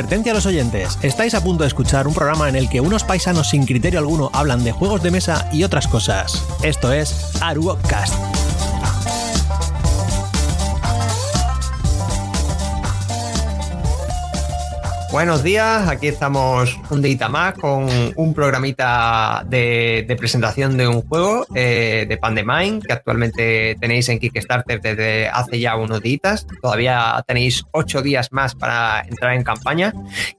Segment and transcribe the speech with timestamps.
[0.00, 3.04] Advertencia a los oyentes, estáis a punto de escuchar un programa en el que unos
[3.04, 6.42] paisanos sin criterio alguno hablan de juegos de mesa y otras cosas.
[6.62, 8.39] Esto es Aruocast.
[15.12, 21.02] Buenos días, aquí estamos un día más con un programita de, de presentación de un
[21.02, 26.46] juego eh, de Pandemind que actualmente tenéis en Kickstarter desde hace ya unos días.
[26.62, 29.92] Todavía tenéis ocho días más para entrar en campaña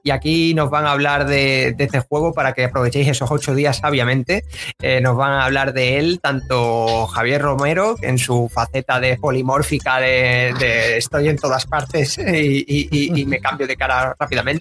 [0.04, 3.54] y aquí nos van a hablar de, de este juego para que aprovechéis esos ocho
[3.54, 4.46] días sabiamente.
[4.82, 10.00] Eh, nos van a hablar de él tanto Javier Romero en su faceta de polimórfica
[10.00, 14.61] de, de estoy en todas partes y, y, y me cambio de cara rápidamente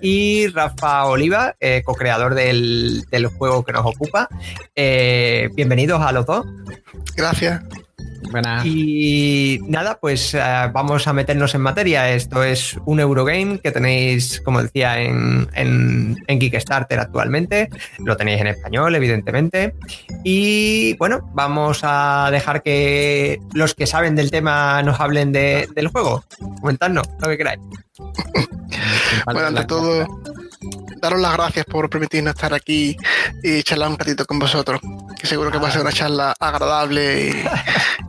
[0.00, 4.28] y Rafa Oliva, eh, co-creador del, del, juego que nos ocupa.
[4.74, 6.46] Eh, bienvenidos a los dos.
[7.16, 7.62] Gracias.
[8.30, 8.64] Buenas.
[8.66, 12.10] Y nada, pues uh, vamos a meternos en materia.
[12.10, 17.68] Esto es un Eurogame que tenéis, como decía, en, en, en, Kickstarter actualmente.
[17.98, 19.74] Lo tenéis en español, evidentemente.
[20.24, 25.88] Y bueno, vamos a dejar que los que saben del tema nos hablen de, del
[25.88, 26.24] juego.
[26.60, 27.60] Comentadnos lo que queráis.
[29.26, 30.06] bueno, ante todo,
[31.00, 32.96] daros las gracias por permitirnos estar aquí
[33.42, 34.80] y charlar un ratito con vosotros.
[35.18, 37.44] Que seguro que va a ser una charla agradable y,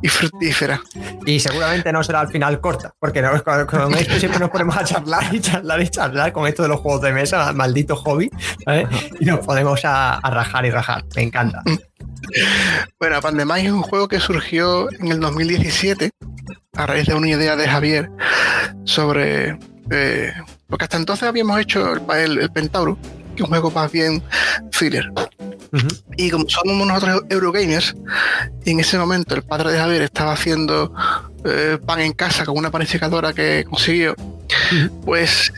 [0.02, 0.82] y fructífera.
[1.26, 3.32] Y seguramente no será al final corta, porque no,
[3.90, 6.80] veis que siempre nos ponemos a charlar y charlar y charlar con esto de los
[6.80, 8.30] juegos de mesa, maldito hobby,
[9.20, 11.04] y nos podemos a, a, rajar y rajar.
[11.16, 11.64] Me encanta.
[13.00, 16.12] Bueno, Pandemind es un juego que surgió en el 2017
[16.76, 18.10] a raíz de una idea de Javier
[18.86, 19.58] sobre
[19.92, 20.34] eh,
[20.70, 22.98] porque hasta entonces habíamos hecho el, el, el, Pentauro,
[23.36, 24.22] que es un juego más bien
[24.72, 25.10] thriller.
[25.72, 26.04] Uh -huh.
[26.18, 27.96] Y como somos nosotros Eurogamers,
[28.66, 30.94] y en ese momento el padre de Javier estaba haciendo
[31.46, 34.90] eh, pan en casa con una panificadora que consiguió, uh -huh.
[35.06, 35.52] pues,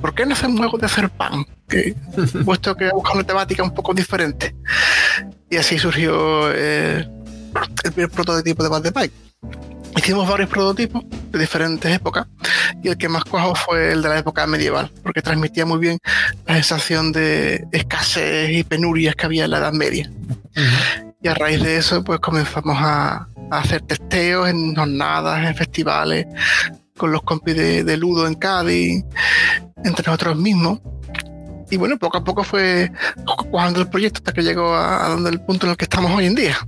[0.00, 1.46] ¿por qué no hacemos un juego de hacer pan?
[1.68, 1.94] Que,
[2.44, 4.54] puesto que busca una temática un poco diferente.
[5.48, 7.08] Y así surgió eh,
[7.84, 9.14] el primer prototipo de Bad Pike.
[9.96, 12.26] Hicimos varios prototipos de diferentes épocas
[12.82, 15.98] y el que más cuajo fue el de la época medieval, porque transmitía muy bien
[16.46, 20.10] la sensación de escasez y penurias que había en la Edad Media.
[20.10, 21.14] Uh -huh.
[21.22, 26.26] Y a raíz de eso, pues comenzamos a, a, hacer testeos en jornadas, en festivales,
[26.96, 29.04] con los compis de, de Ludo en Cádiz,
[29.84, 30.80] entre nosotros mismos.
[31.70, 32.90] Y bueno, poco a poco fue
[33.50, 36.10] cuajando el proyecto hasta que llegó a, a donde el punto en el que estamos
[36.10, 36.58] hoy en día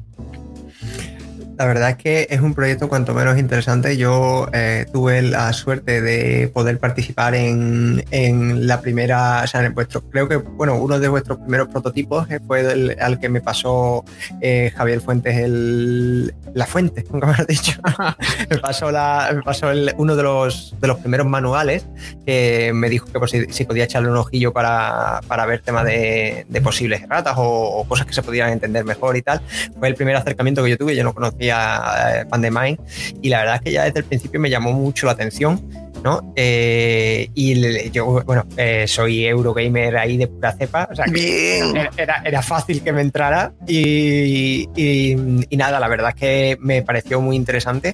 [1.58, 3.96] la verdad es que es un proyecto cuanto menos interesante.
[3.96, 9.74] Yo eh, tuve la suerte de poder participar en, en, la primera, o sea, en
[9.74, 14.04] vuestro, creo que, bueno, uno de vuestros primeros prototipos fue el, al que me pasó
[14.42, 17.80] eh, Javier Fuentes, el, la fuente, nunca me lo he dicho.
[18.50, 21.86] me pasó, la, me pasó el, uno de los, de los primeros manuales
[22.26, 25.84] que me dijo que por si, si podía echarle un ojillo para, para ver temas
[25.84, 29.40] de, de, posibles ratas o, o, cosas que se podían entender mejor y tal.
[29.78, 32.78] Fue el primer acercamiento que yo tuve, yo no conocía a Pandemind
[33.22, 35.60] y la verdad es que ya desde el principio me llamó mucho la atención
[36.02, 36.32] ¿no?
[36.36, 41.58] Eh, y yo, bueno, eh, soy Eurogamer ahí de pura cepa, o sea, que
[41.96, 45.16] era, era, fácil que me entrara y, y,
[45.48, 47.92] y, nada, la verdad es que me pareció muy interesante.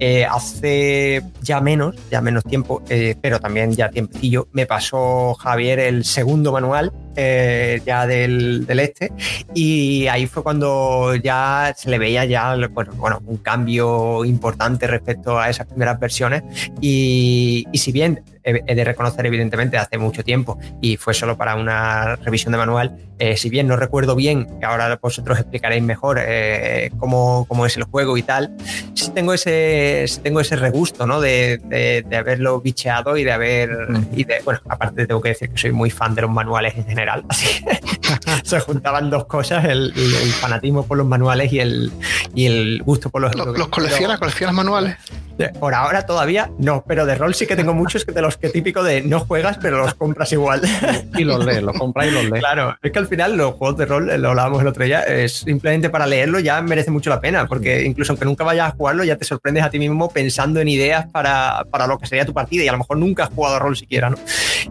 [0.00, 5.78] Eh, hace ya menos, ya menos tiempo, eh, pero también ya tiempecillo, me pasó Javier
[5.78, 9.12] el segundo manual eh, ya del, del, este.
[9.54, 15.38] Y ahí fue cuando ya se le veía ya bueno, bueno, un cambio importante respecto
[15.38, 16.42] a esas primeras versiones.
[16.80, 21.56] Y, y si bien he de reconocer evidentemente hace mucho tiempo y fue solo para
[21.56, 22.96] una revisión de manual.
[23.18, 27.76] Eh, si bien no recuerdo bien, que ahora vosotros explicaréis mejor eh, cómo, cómo, es
[27.76, 28.56] el juego y tal,
[28.94, 31.20] sí tengo ese, sí tengo ese regusto ¿no?
[31.20, 33.70] de, de, de, haberlo bicheado y de haber...
[34.16, 36.86] Y de, bueno, aparte tengo que decir que soy muy fan de los manuales en
[36.86, 37.64] general, así
[38.42, 39.92] se juntaban dos cosas, el,
[40.40, 41.92] fanatismo por los manuales y el,
[42.34, 43.34] y el gusto por los...
[43.36, 44.96] ¿Los, los coleccionas, coleccionas manuales?
[45.58, 48.48] Por ahora todavía no, pero de rol sí que tengo muchos que de los que
[48.50, 50.62] típico de no juegas, pero los compras igual.
[51.16, 52.40] Y los lees, los compras y los lees.
[52.40, 55.32] Claro, es que al final los juegos de rol, lo hablábamos el otro día, es
[55.38, 59.04] simplemente para leerlo ya merece mucho la pena, porque incluso aunque nunca vayas a jugarlo,
[59.04, 62.32] ya te sorprendes a ti mismo pensando en ideas para, para lo que sería tu
[62.32, 64.16] partida y a lo mejor nunca has jugado a rol siquiera, ¿no?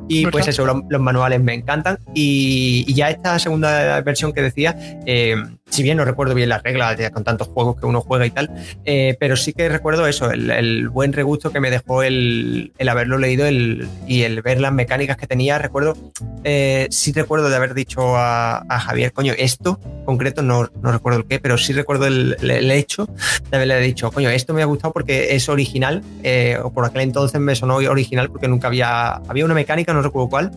[0.08, 1.98] Y pues eso, los, manuales me encantan.
[2.14, 4.76] Y, ya esta segunda versión que decía,
[5.06, 5.36] eh,
[5.74, 8.52] si bien no recuerdo bien las reglas con tantos juegos que uno juega y tal,
[8.86, 13.50] eh, pero sí que recuerdo eso, el, buen regusto que me dejó el, haberlo leído
[13.50, 15.58] y el ver las mecánicas que tenía.
[15.58, 15.98] Recuerdo,
[16.44, 21.26] eh, sí recuerdo de haber dicho a, Javier, coño, esto concreto no, no, recuerdo el
[21.26, 22.36] qué, pero sí recuerdo el,
[22.72, 23.08] hecho
[23.50, 27.02] de haberle dicho, coño, esto me ha gustado porque es original, eh, o por aquel
[27.02, 30.52] entonces me sonó original porque nunca había, había una mecánica, no recuerdo cuál,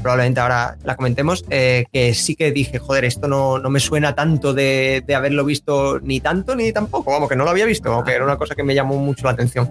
[0.00, 4.54] probablemente ahora la comentemos, que sí que dije, joder, esto no, no me suena tanto
[4.54, 4.62] de
[5.06, 8.24] de, haberlo visto ni tanto ni tampoco, vamos, que no lo había visto, aunque era
[8.24, 9.70] una cosa que me llamó mucho la atención.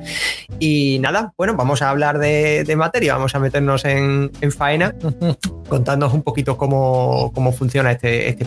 [0.60, 4.96] Y nada, bueno, vamos a hablar de, materia, vamos a meternos en, faena,
[5.70, 8.46] contándonos un poquito cómo, funciona este, este.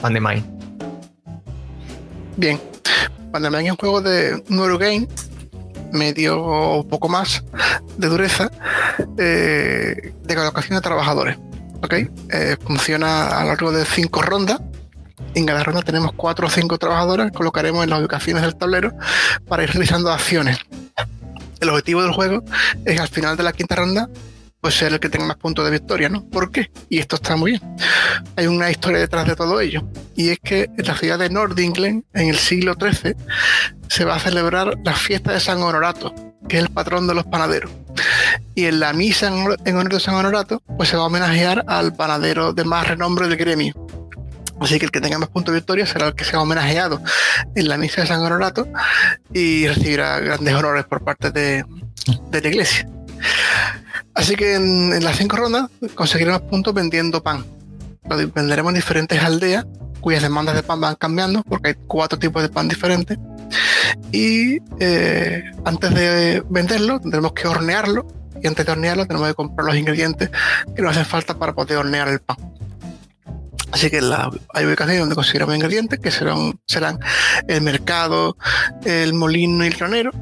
[2.36, 2.60] Bien,
[3.30, 5.06] Pandemind es un juego de Neurogame
[5.94, 7.44] medio o poco más
[7.96, 8.50] de dureza
[9.18, 11.38] eh, de colocación de trabajadores.
[11.82, 12.10] ¿okay?
[12.30, 14.60] Eh, funciona a lo largo de cinco rondas
[15.34, 18.92] en cada ronda tenemos cuatro o cinco trabajadoras, colocaremos en las ubicaciones del tablero
[19.48, 20.58] para ir realizando acciones.
[21.60, 22.42] El objetivo del juego
[22.84, 24.08] es al final de la quinta ronda
[24.64, 26.24] pues ser el que tenga más puntos de victoria, ¿no?
[26.24, 26.70] ¿Por qué?
[26.88, 27.76] Y esto está muy bien.
[28.34, 29.86] Hay una historia detrás de todo ello.
[30.16, 33.14] Y es que en la ciudad de Nordinglen, en el siglo XIII,
[33.90, 36.14] se va a celebrar la fiesta de San Honorato,
[36.48, 37.70] que es el patrón de los panaderos.
[38.54, 41.94] Y en la misa en honor de San Honorato, pues se va a homenajear al
[41.94, 43.74] panadero de más renombre del gremio,
[44.60, 47.02] Así que el que tenga más puntos de victoria será el que sea homenajeado
[47.54, 48.66] en la misa de San Honorato
[49.34, 51.66] y recibirá grandes honores por parte de,
[52.32, 52.88] la iglesia.
[54.14, 57.44] Así que en, las cinco rondas conseguiremos puntos vendiendo pan.
[58.08, 59.66] Lo venderemos en diferentes aldeas
[60.00, 63.18] cuyas demandas de pan van cambiando porque hay cuatro tipos de pan diferentes.
[64.12, 68.06] Y eh, antes de venderlo tendremos que hornearlo
[68.42, 70.30] y antes de hornearlo tenemos que comprar los ingredientes
[70.76, 72.36] que nos hacen falta para poder hornear el pan.
[73.72, 74.00] Así que
[74.52, 77.00] hay ubicaciones donde conseguiremos ingredientes que serán, serán
[77.48, 78.36] el mercado,
[78.84, 80.12] el molino y el granero.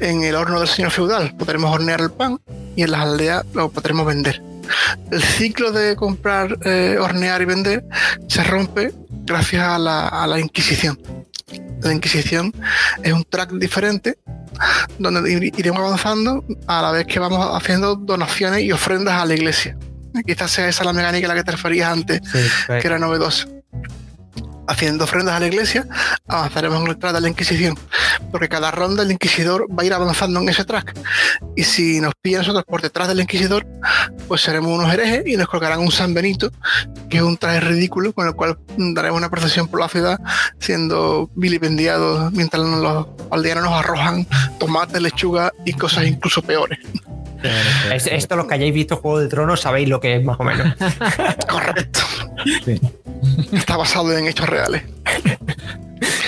[0.00, 2.40] En el horno del señor feudal podremos hornear el pan
[2.74, 4.42] y en las aldeas lo podremos vender.
[5.10, 7.84] El ciclo de comprar, eh, hornear y vender
[8.28, 8.92] se rompe
[9.24, 11.00] gracias a la, a la Inquisición.
[11.82, 12.52] La Inquisición
[13.02, 14.18] es un track diferente
[14.98, 19.76] donde iremos avanzando a la vez que vamos haciendo donaciones y ofrendas a la iglesia.
[20.26, 22.20] Quizás sea esa la mecánica a la que te referías antes,
[22.66, 23.46] que era novedosa.
[24.68, 25.86] Haciendo ofrendas a la iglesia,
[26.26, 27.78] avanzaremos en el track de la Inquisición,
[28.32, 30.98] porque cada ronda el Inquisidor va a ir avanzando en ese track.
[31.54, 33.66] Y si nos pillan nosotros por detrás del Inquisidor,
[34.28, 36.50] pues seremos unos herejes y nos colocarán un San Benito,
[37.08, 40.18] que es un traje ridículo, con el cual daremos una procesión por la ciudad,
[40.58, 44.26] siendo vilipendiados mientras los aldeanos nos arrojan
[44.58, 46.78] tomates, lechuga y cosas incluso peores
[47.94, 50.74] esto, los que hayáis visto Juego de Tronos, sabéis lo que es más o menos.
[51.48, 52.00] Correcto.
[53.52, 54.82] Está basado en hechos reales.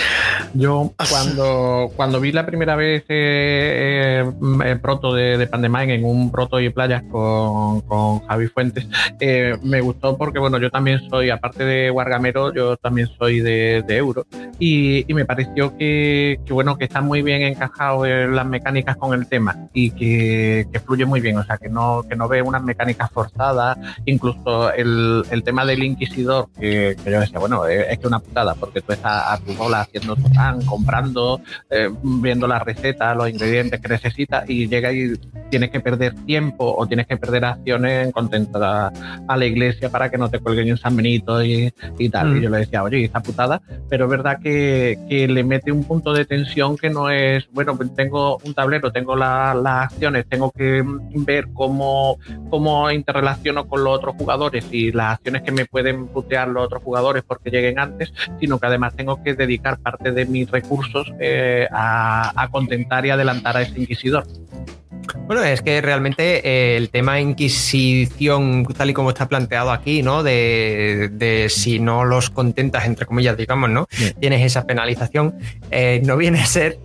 [0.54, 4.32] Yo cuando, cuando vi la primera vez eh, eh,
[4.64, 8.86] el proto de, de Pandemind en un proto y playas con, con Javi Fuentes,
[9.20, 13.84] eh, me gustó porque bueno, yo también soy, aparte de Wargamero, yo también soy de,
[13.88, 14.26] Euro.
[14.60, 19.26] Y, me pareció que, bueno, que está muy bien encajado en las mecánicas con el
[19.26, 23.10] tema y que, fluye muy bien, o sea, que no, que no ve unas mecánicas
[23.10, 28.80] forzadas, incluso el, tema del Inquisidor, que, yo decía, bueno, es, que una putada, porque
[28.80, 30.28] tú estás a tu bola haciendo tu
[30.66, 31.40] comprando,
[31.70, 35.14] eh, viendo las recetas, los ingredientes que necesitas y llega y
[35.50, 38.92] tienes que perder tiempo o tienes que perder acciones en contentar
[39.28, 41.72] a, la iglesia para que no te cuelguen un San Benito y,
[42.10, 42.36] tal.
[42.36, 42.42] Y mm.
[42.42, 46.24] yo le decía, oye, está putada, pero es verdad que, le mete un punto de
[46.24, 50.82] tensión que no es, bueno, pues tengo un tablero, tengo las acciones, tengo que
[51.14, 52.18] ver cómo,
[52.50, 56.82] cómo interrelaciono con los otros jugadores y las acciones que me pueden putear los otros
[56.82, 61.66] jugadores porque lleguen antes, sino que además tengo que dedicar parte de mis recursos eh,
[61.70, 64.26] a, contentar y adelantar a ese inquisidor.
[65.26, 70.22] Bueno, es que realmente eh, el tema Inquisición, tal y como está planteado aquí, ¿no?
[70.22, 73.86] De, si no los contentas, entre comillas, digamos, ¿no?
[74.20, 75.34] Tienes esa penalización,
[75.70, 76.78] eh, no viene a ser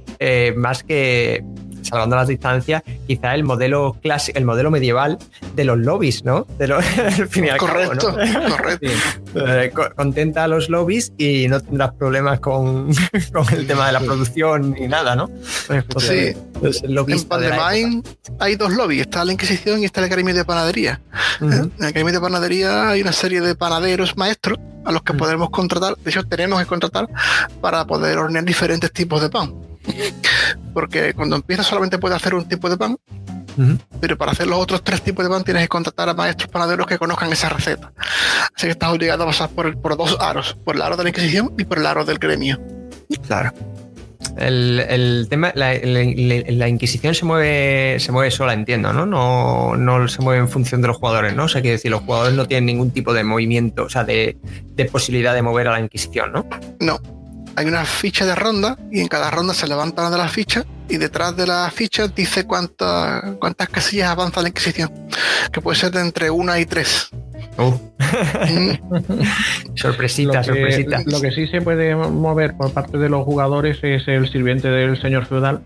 [0.55, 1.43] más que
[1.83, 5.17] salvando las distancias, quizá el modelo clásico, el modelo medieval
[5.55, 6.45] de los lobbies, ¿no?
[6.57, 6.83] De los,
[7.59, 8.15] correcto,
[8.49, 8.87] correcto.
[9.35, 12.89] Eh, contenta a los lobbies y no tendrás problemas con,
[13.51, 15.29] el tema de la producción ni nada, ¿no?
[15.97, 16.33] sí.
[16.59, 18.03] Pues en Pandemine
[18.39, 21.01] hay dos lobbies, está la Inquisición y está el Academia de Panadería.
[21.41, 25.49] En la Academia de Panadería hay una serie de panaderos maestros a los que podemos
[25.49, 27.09] contratar, de hecho tenemos que contratar
[27.61, 29.53] para poder hornear diferentes tipos de pan.
[30.73, 32.97] Porque cuando empiezas solamente puedes hacer un tipo de pan,
[33.99, 36.87] pero para hacer los otros tres tipos de pan tienes que contratar a maestros panaderos
[36.87, 37.93] que conozcan esa receta.
[38.55, 41.09] Así que estás obligado a pasar por, por dos aros, por el aro de la
[41.09, 42.59] Inquisición y por el aro del gremio.
[43.27, 43.53] Claro.
[44.37, 49.05] El, tema, la, Inquisición se mueve, se mueve sola, entiendo, ¿no?
[49.05, 49.75] ¿no?
[49.75, 51.43] No se mueve en función de los jugadores, ¿no?
[51.43, 54.37] O sea, quiere decir, los jugadores no tienen ningún tipo de movimiento, o sea, de,
[54.75, 56.47] de posibilidad de mover a la Inquisición, ¿no?
[56.79, 56.99] No.
[57.55, 60.65] Hay una ficha de ronda y en cada ronda se levanta una de las fichas
[60.89, 64.91] y detrás de la ficha dice cuántas cuántas casillas avanza la Inquisición,
[65.51, 67.09] que puede ser de entre una y tres.
[67.57, 67.73] Uh.
[69.75, 71.03] sorpresita, lo sorpresita.
[71.05, 74.99] Lo que sí se puede mover por parte de los jugadores es el sirviente del
[74.99, 75.61] señor feudal,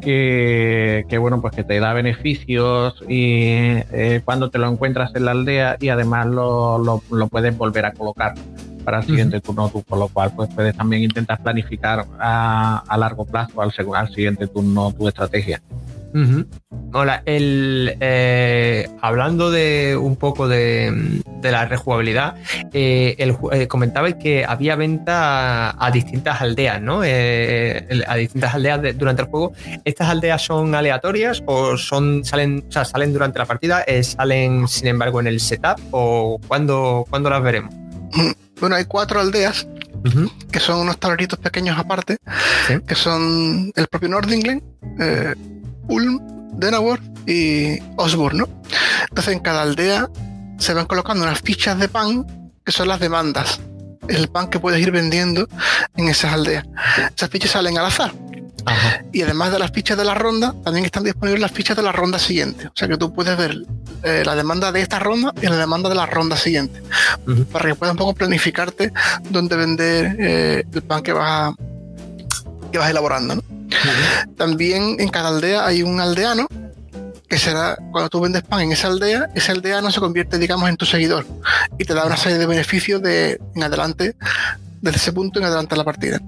[0.00, 3.44] que, bueno, pues que te da beneficios y
[3.92, 8.34] eh, cuando te lo encuentras en la aldea y además lo, puedes volver a colocar
[8.82, 13.24] para el siguiente turno tú, por lo cual pues puedes también intentar planificar a, largo
[13.24, 15.62] plazo al, al siguiente turno tu estrategia.
[16.92, 22.34] Hola, el, eh, hablando de un poco de, la rejugabilidad,
[22.74, 27.00] eh, el, eh, comentaba que había venta a, distintas aldeas, ¿no?
[27.00, 29.52] a distintas aldeas durante el juego.
[29.86, 33.84] ¿Estas aldeas son aleatorias o son salen, salen durante la partida?
[34.02, 35.80] ¿Salen, sin embargo, en el setup?
[35.92, 37.74] ¿O cuándo, las veremos?
[38.62, 39.66] Bueno, hay cuatro aldeas
[40.52, 42.18] que son unos tableritos pequeños aparte,
[42.86, 44.62] que son el propio Nordinglen,
[45.88, 46.20] Ulm,
[46.52, 48.48] Denawar y Osborne, ¿no?
[49.08, 50.08] Entonces en cada aldea
[50.58, 52.24] se van colocando unas fichas de pan
[52.64, 53.58] que son las demandas.
[54.06, 55.48] El pan que puedes ir vendiendo
[55.96, 56.64] en esas aldeas.
[57.16, 58.12] Esas fichas salen al azar.
[59.12, 61.92] Y además de las fichas de la ronda, también están disponibles las fichas de la
[61.92, 62.68] ronda siguiente.
[62.68, 63.56] O sea que tú puedes ver
[64.02, 66.82] eh, la demanda de esta ronda y la demanda de la ronda siguiente.
[67.50, 68.92] Para que puedas un poco planificarte
[69.30, 71.54] dónde vender eh, el pan que vas,
[72.70, 73.36] que vas elaborando.
[73.36, 73.42] ¿no?
[74.36, 76.46] También en cada aldea hay un aldeano
[77.28, 80.76] que será cuando tú vendes pan en esa aldea, ese aldeano se convierte, digamos, en
[80.76, 81.26] tu seguidor
[81.78, 84.16] y te da una serie de beneficios de en adelante,
[84.82, 86.20] desde ese punto en adelante de la partida.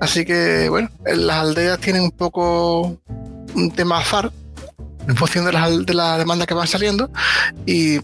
[0.00, 2.98] Así que, bueno, las aldeas tienen un poco
[3.54, 4.30] un tema azar
[5.08, 7.10] en función de la, de la demanda que van saliendo
[7.64, 8.00] y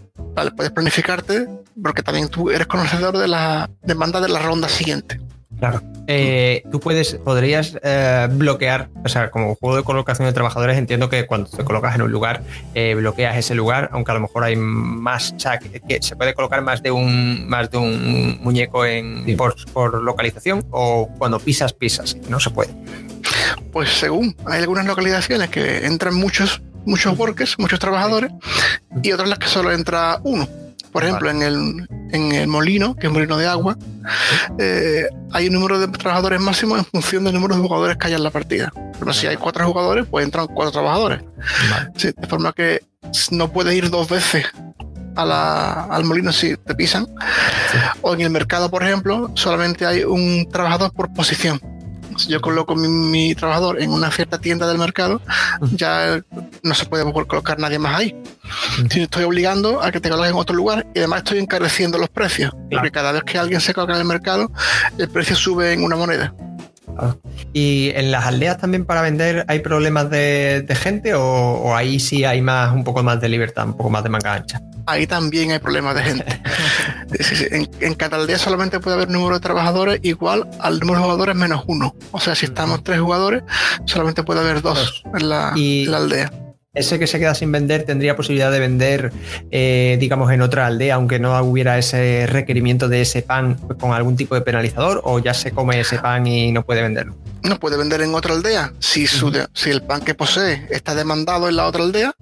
[0.57, 1.49] puedes planificarte
[1.83, 5.21] porque también tú eres conocedor de la demanda de la ronda siguiente.
[5.63, 5.81] Claro.
[6.09, 11.09] Eh, tú puedes, podrías eh, bloquear, o sea, como juego de colocación de trabajadores, entiendo
[11.09, 12.43] que cuando te colocas en un lugar,
[12.75, 16.35] eh, bloqueas ese lugar, aunque a lo mejor hay más, o sea, que, se puede
[16.35, 22.17] colocar más de un, más de un muñeco en, por, localización, o cuando pisas, pisas,
[22.29, 22.75] no se puede.
[23.71, 28.33] Pues según, hay algunas localizaciones que entran muchos, muchos workers, muchos trabajadores,
[29.01, 30.49] y otras las que solo entra uno.
[30.91, 33.77] Por ejemplo, en, el, en el molino, que es un molino de agua,
[34.59, 38.17] eh, hay un número de trabajadores máximo en función del número de jugadores que haya
[38.17, 38.73] en la partida.
[38.99, 41.23] Pero si hay cuatro jugadores, pues entran cuatro trabajadores.
[42.03, 42.81] de forma que
[43.31, 44.47] no puedes ir dos veces
[45.17, 47.07] al molino si te pisan.
[48.01, 51.61] O en el mercado, por ejemplo, solamente hay un trabajador por posición
[52.17, 55.21] si yo coloco mi, trabajador en una cierta tienda del mercado,
[55.73, 56.23] ya
[56.63, 58.23] no se puede colocar nadie más ahí.
[58.91, 62.09] Si estoy obligando a que te coloques en otro lugar y además estoy encareciendo los
[62.09, 64.51] precios, porque cada vez que alguien se coloca en el mercado,
[64.99, 66.35] el precio sube en una moneda.
[66.99, 67.17] Ah.
[67.53, 72.41] ¿Y en las aldeas también para vender hay problemas de, gente o, ahí sí hay
[72.41, 74.61] más un poco más de libertad, un poco más de manga ancha?
[74.87, 76.43] Ahí también hay problemas de gente.
[77.81, 81.63] En, cada aldea solamente puede haber número de trabajadores igual al número de jugadores menos
[81.67, 81.95] uno.
[82.11, 83.43] O sea, si estamos tres jugadores,
[83.85, 86.33] solamente puede haber dos en la aldea
[86.75, 89.13] ese que se queda sin vender tendría posibilidad de vender,
[89.51, 94.17] eh, digamos, en otra aldea, aunque no hubiera ese requerimiento de ese pan con algún
[94.17, 97.15] tipo de penalizador, o ya se come ese pan y no puede venderlo.
[97.43, 101.57] No puede vender en otra aldea si, si el pan que posee está demandado en
[101.57, 102.15] la otra aldea,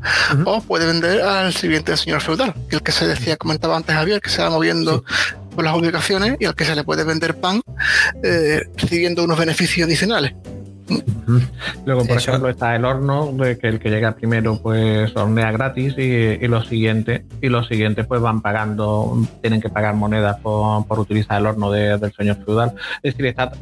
[0.45, 4.31] o puede vender al siguiente señor feudal, el que se decía, comentaba antes Javier, que
[4.31, 5.05] se va moviendo
[5.55, 7.61] por las ubicaciones y al que se le puede vender pan
[8.25, 10.33] eh, recibiendo unos beneficios adicionales.
[11.87, 15.95] Luego, por ejemplo, está el horno, de que el que llega primero pues hornea gratis
[15.97, 21.41] y, los siguientes, y los siguientes pues van pagando, tienen que pagar monedas por, utilizar
[21.41, 22.75] el horno del señor feudal.
[23.03, 23.53] Es decir, está,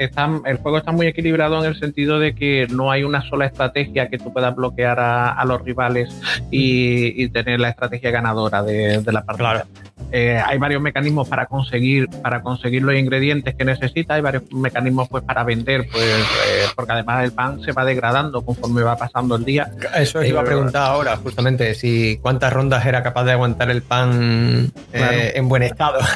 [0.44, 4.08] el juego está muy equilibrado en el sentido de que no hay una sola estrategia
[4.08, 6.14] que tú puedas bloquear a, los rivales
[6.50, 9.66] y, tener la estrategia ganadora de, la partida.
[10.10, 15.08] Eh, hay varios mecanismos para conseguir, para conseguir los ingredientes que necesita, hay varios mecanismos
[15.08, 19.36] pues para vender, pues eh, porque además el pan se va degradando conforme va pasando
[19.36, 19.70] el día.
[19.94, 24.72] Eso iba a preguntar ahora, justamente, si cuántas rondas era capaz de aguantar el pan
[24.92, 25.98] eh, en buen estado.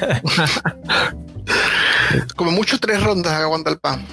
[2.36, 4.06] Como mucho tres rondas aguanta el pan.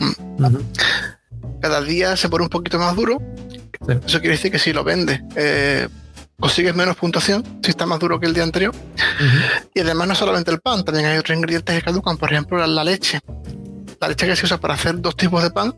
[1.62, 3.22] Cada día se pone un poquito más duro.
[4.06, 5.22] Eso quiere decir que si lo vende
[6.40, 8.74] consigues menos puntuación si está más duro que el día anterior.
[9.74, 12.84] Y además no solamente el pan, también hay otros ingredientes que caducan, por ejemplo la,
[12.84, 13.20] leche.
[14.02, 15.76] La leche que se usa para hacer dos tipos de pan,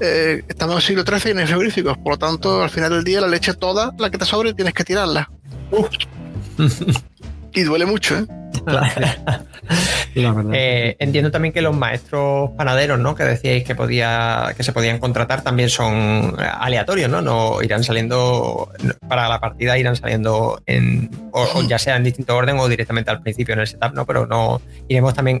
[0.00, 2.90] eh, estamos en el siglo XIII y en el frigoríficos, por lo tanto al final
[2.90, 5.30] del día la leche toda, la que te sobre, tienes que tirarla.
[7.54, 8.26] y duele mucho, ¿eh?
[10.52, 13.14] Eh, entiendo también que los maestros panaderos, ¿no?
[13.14, 17.22] Que decíais que podía, que se podían contratar, también son aleatorios, ¿no?
[17.22, 18.72] No irán saliendo
[19.06, 23.22] para la partida, irán saliendo en, o, ya sea en distinto orden o directamente al
[23.22, 24.06] principio en el setup, ¿no?
[24.06, 25.40] Pero no iremos también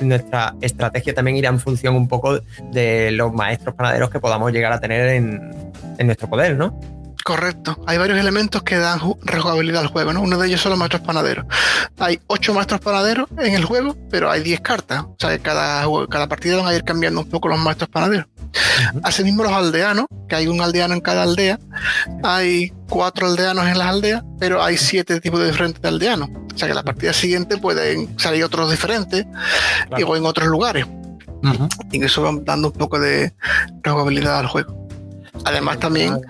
[0.00, 2.40] nuestra estrategia también irá en función un poco
[2.72, 6.76] de los maestros panaderos que podamos llegar a tener en, en nuestro poder, ¿no?
[7.26, 7.76] Correcto.
[7.88, 10.20] Hay varios elementos que dan rejugabilidad al juego, ¿no?
[10.22, 11.44] Uno de ellos son los maestros panaderos.
[11.98, 15.02] Hay ocho maestros panaderos en el juego, pero hay diez cartas.
[15.02, 18.26] O sea, que cada, cada partida van a ir cambiando un poco los maestros panaderos.
[19.02, 21.58] Asimismo, los aldeanos, que hay un aldeano en cada aldea.
[22.22, 26.28] Hay cuatro aldeanos en las aldeas, pero hay siete tipos de diferentes de aldeanos.
[26.54, 29.26] O sea, que la partida siguiente pueden salir otros diferentes
[29.98, 30.86] y o en otros lugares.
[31.90, 33.34] Y eso va dando un poco de
[33.82, 34.85] rejugabilidad al juego.
[35.44, 36.20] Además también...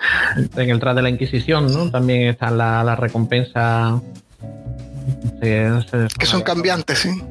[0.56, 1.90] En el tras de la Inquisición, ¿no?
[1.90, 4.00] También está la, recompensa...
[5.40, 7.22] que son cambiantes, sí.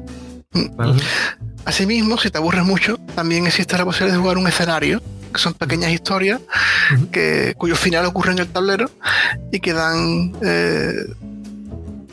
[1.64, 5.02] Asimismo, si te aburres mucho, también existe la posibilidad de jugar un escenario,
[5.32, 6.40] que son pequeñas historias
[7.10, 8.90] que, cuyo final ocurre en el tablero
[9.50, 10.92] y que dan eh,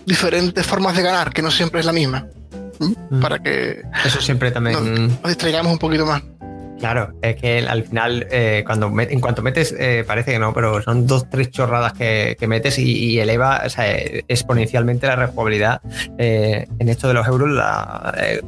[0.05, 2.27] diferentes formas de ganar, que no siempre es la misma.
[3.21, 6.21] Para que eso siempre también nos distraigamos un poquito más.
[6.79, 10.81] Claro, es que al final, eh, cuando en cuanto metes, eh, parece que no, pero
[10.81, 13.63] son dos, tres chorradas que, metes y, eleva
[14.27, 15.81] exponencialmente la rejugabilidad.
[16.17, 17.57] Eh, en esto de los euros,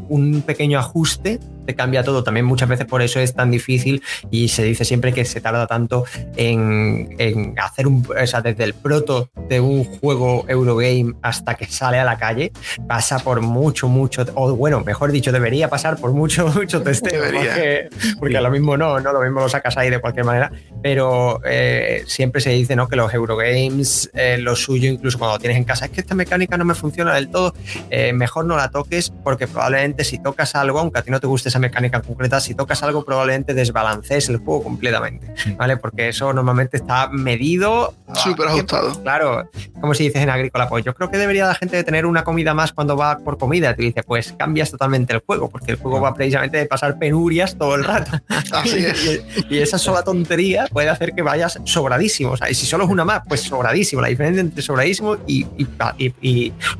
[0.09, 2.23] un pequeño ajuste te cambia todo.
[2.23, 5.67] También muchas veces por eso es tan difícil y se dice siempre que se tarda
[5.67, 11.65] tanto en, hacer un, o sea, desde el proto de un juego Eurogame hasta que
[11.65, 12.51] sale a la calle,
[12.87, 17.23] pasa por mucho, mucho, o bueno, mejor dicho, debería pasar por mucho, mucho testeo.
[17.23, 20.51] Porque, porque lo mismo no, no, lo mismo lo sacas ahí de cualquier manera,
[20.81, 22.87] pero eh, siempre se dice ¿no?
[22.87, 26.57] que los Eurogames, eh, lo suyo, incluso cuando tienes en casa, es que esta mecánica
[26.57, 27.53] no me funciona del todo,
[27.89, 31.27] eh, mejor no la toques porque probablemente si tocas algo, aunque a ti no te
[31.27, 35.77] guste mecánica concreta, si tocas algo probablemente desbalancees el juego completamente, ¿vale?
[35.77, 37.93] Porque eso normalmente está medido.
[38.13, 39.01] Súper ajustado.
[39.01, 42.23] Claro, como si dices en agrícola, pues yo creo que debería la gente tener una
[42.23, 43.75] comida más cuando va por comida.
[43.75, 47.57] Te dice, pues cambias totalmente el juego, porque el juego va precisamente de pasar penurias
[47.57, 48.11] todo el rato.
[48.51, 49.23] Así es.
[49.49, 52.31] y, esa sola tontería puede hacer que vayas sobradísimo.
[52.31, 54.01] O sea, y si solo es una más, pues sobradísimo.
[54.01, 55.45] La diferencia entre sobradísimo y,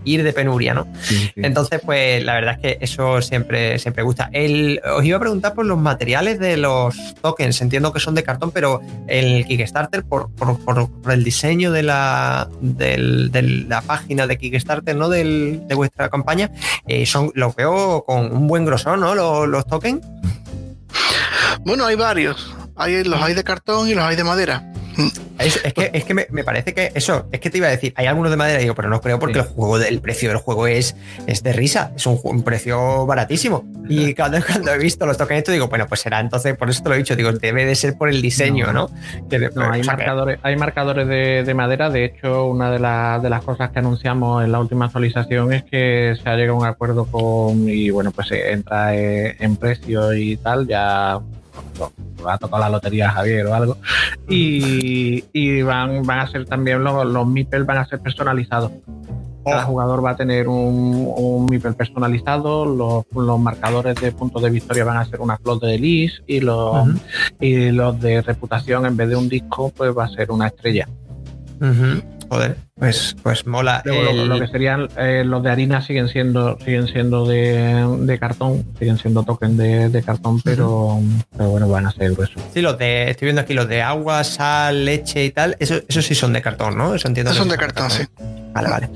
[0.03, 0.87] ir de penuria, ¿no?
[1.35, 4.29] Entonces, pues la verdad es que eso siempre, siempre gusta.
[4.31, 4.64] El,
[4.95, 7.61] os iba a preguntar por los materiales de los tokens.
[7.61, 10.29] Entiendo que son de cartón, pero el Kickstarter, por,
[11.09, 15.09] el diseño de la, de la página de Kickstarter, ¿no?
[15.09, 16.51] de vuestra campaña,
[16.87, 19.15] eh, son, lo veo con un buen grosor, ¿no?
[19.15, 20.05] Los, los tokens.
[21.65, 22.53] Bueno, hay varios.
[22.75, 24.71] Hay, los hay de cartón y los hay de madera.
[25.39, 28.07] Es, que, es que me, parece que eso, es que te iba a decir, hay
[28.07, 30.95] algunos de madera, digo, pero no creo porque el juego el precio del juego es,
[31.27, 33.65] es de risa, es un, precio baratísimo.
[33.89, 36.89] Y cuando, cuando he visto los tokens, digo, bueno, pues será entonces, por eso te
[36.89, 38.89] lo he dicho, digo, debe de ser por el diseño, ¿no?
[39.71, 44.43] hay, marcadores, hay marcadores de, madera, de hecho, una de, de las cosas que anunciamos
[44.43, 48.11] en la última actualización es que se ha llegado a un acuerdo con, y bueno,
[48.11, 51.19] pues entra eh, en precio y tal, ya
[52.25, 53.77] va a tocar la lotería Javier o algo.
[54.27, 57.27] Y, van, van a ser también los, los
[57.65, 58.71] van a ser personalizados.
[59.45, 59.67] Cada oh.
[59.67, 65.05] jugador va a tener un, un personalizado, los, marcadores de puntos de victoria van a
[65.05, 66.87] ser una flot de lis y los,
[67.39, 70.87] y los de reputación en vez de un disco pues va a ser una estrella.
[72.29, 73.81] Joder, pues, pues mola.
[73.85, 79.23] lo, que serían eh, los de harina siguen siendo, siguen siendo de, cartón, siguen siendo
[79.23, 80.99] token de, cartón, pero,
[81.35, 82.41] pero, bueno, van a ser gruesos.
[82.53, 86.01] Sí, los de, estoy viendo aquí los de agua, sal, leche y tal, eso, eso
[86.01, 86.93] sí son de cartón, ¿no?
[86.93, 87.33] Eso entiendo.
[87.33, 88.03] son de cartón, sí.
[88.55, 88.89] Vale, vale.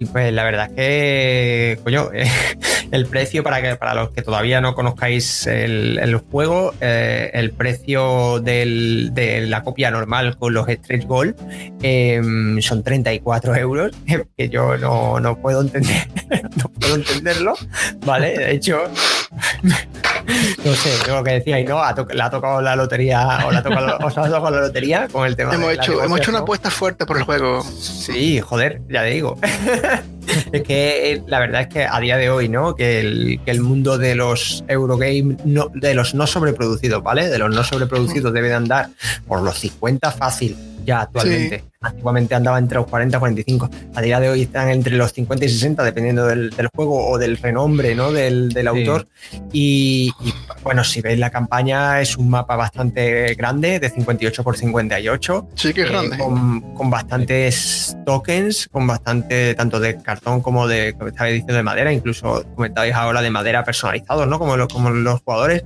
[0.00, 2.10] Y pues la verdad es que, coño,
[2.90, 8.40] el precio, para que para los que todavía no conozcáis el, juego, eh, el precio
[8.40, 11.36] de la copia normal con los Stretch Gold
[11.82, 13.92] em, son 34 euros,
[14.36, 16.08] que yo no, puedo entender,
[16.56, 17.54] no puedo entenderlo,
[18.04, 18.36] ¿vale?
[18.36, 18.82] De hecho,
[19.62, 21.80] no sé, lo que decía, y no,
[22.12, 25.26] le ha tocado la lotería, o le ha tocado, os ha tocado la lotería con
[25.26, 27.62] el tema hemos hecho, hemos hecho una apuesta fuerte por el juego.
[27.62, 29.38] Sí, joder, ya digo.
[30.52, 32.74] es que eh, la verdad es que a día de hoy, ¿no?
[32.74, 37.28] Que el, que el mundo de los Eurogame, no, de los no sobreproducidos, ¿vale?
[37.28, 38.90] De los no sobreproducidos debe de andar
[39.26, 41.64] por los 50 fácil ya actualmente.
[41.80, 43.70] Antiguamente andaba entre los 40 y 45.
[43.94, 47.36] A día de hoy están entre los 50 y 60, dependiendo del, juego o del
[47.36, 48.10] renombre ¿no?
[48.12, 49.06] del, autor.
[49.52, 50.12] Y,
[50.62, 55.48] bueno, si veis la campaña, es un mapa bastante grande, de 58 por 58.
[55.54, 56.18] Sí, que es eh, grande.
[56.18, 61.92] con, bastantes tokens, con bastante, tanto de cartón como de, como estaba diciendo, de madera.
[61.92, 64.38] Incluso comentabais ahora de madera personalizados, ¿no?
[64.38, 65.64] Como los, como los jugadores.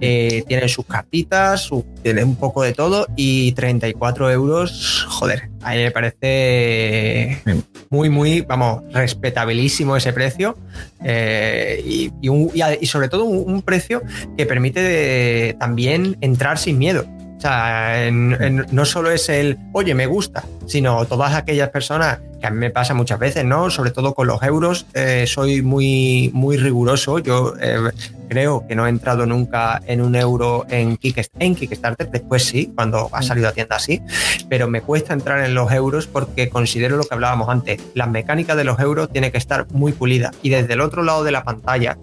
[0.00, 1.70] Eh, tienen sus cartitas,
[2.02, 7.42] tienen un poco de todo y 34 euros, joder, a mí me parece
[7.90, 10.56] muy, muy, vamos, respetabilísimo ese precio
[11.02, 14.02] eh, y, sobre todo un, precio
[14.36, 17.04] que permite también entrar sin miedo.
[17.46, 22.70] No solo es el, oye, me gusta, sino todas aquellas personas que a mí me
[22.70, 23.70] pasa muchas veces, ¿no?
[23.70, 27.18] Sobre todo con los euros, eh, soy muy, muy riguroso.
[27.18, 27.90] Yo eh,
[28.28, 33.22] creo que no he entrado nunca en un euro en, Kickstarter, después sí, cuando ha
[33.22, 34.02] salido a tienda sí,
[34.48, 38.56] pero me cuesta entrar en los euros porque considero lo que hablábamos antes, la mecánica
[38.56, 40.32] de los euros tiene que estar muy pulida.
[40.42, 41.96] Y desde el otro lado de la pantalla